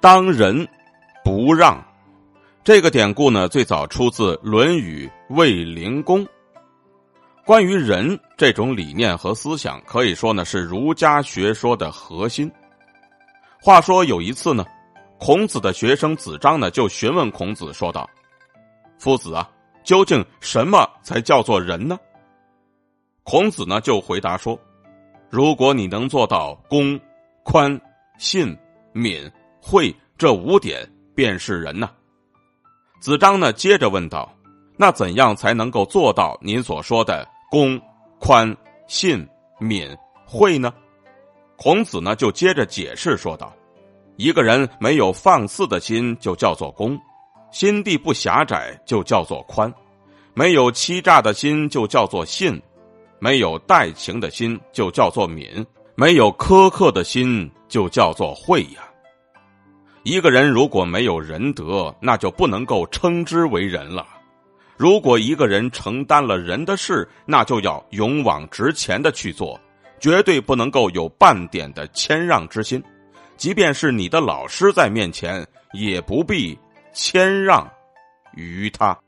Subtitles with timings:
[0.00, 0.66] 当仁
[1.24, 1.84] 不让。
[2.62, 6.24] 这个典故呢，最早出自《论语·卫灵公》。
[7.44, 12.50] 关于仁这种理念和思想，可以说呢是儒家学说的核心。
[13.60, 14.64] 话说有一次呢，
[15.18, 18.08] 孔子的学生子张呢就询问孔子说道
[19.00, 19.50] ：“夫子啊，
[19.82, 21.98] 究竟什么才叫做仁呢？”
[23.24, 24.56] 孔子呢就回答说
[25.28, 27.00] ：“如果你能做到公、
[27.42, 27.80] 宽、
[28.18, 28.56] 信、
[28.92, 29.28] 敏、
[29.60, 31.90] 惠这五点，便是人呐。”
[33.00, 34.32] 子张呢接着问道
[34.76, 37.80] ：“那怎样才能够做到您所说的？”公、
[38.18, 38.54] 宽、
[38.86, 39.26] 信、
[39.58, 39.88] 敏、
[40.26, 40.72] 惠呢？
[41.56, 43.52] 孔子呢就接着解释说道
[44.16, 46.96] ：“一个人没有放肆的心，就叫做公；
[47.50, 49.70] 心地不狭窄，就叫做宽；
[50.34, 52.54] 没有欺诈的心，就叫做信；
[53.18, 58.87] 没有待情的心，就叫做敏；没有苛刻的心，就叫做惠呀。
[60.08, 64.06] 一个人如果没有仁德，那就不能够称之为人了。”
[64.74, 69.60] 如果一个人承担了人的事，那就要勇往直前的去做，
[70.00, 72.82] 绝对不能够有半点的谦让之心。
[73.36, 76.58] 即便是你的老师在面前，也不必
[76.94, 77.70] 谦让
[78.32, 78.98] 于他。